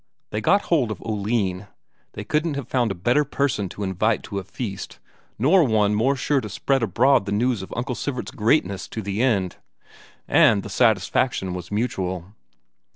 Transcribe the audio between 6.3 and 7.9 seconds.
to spread abroad the news of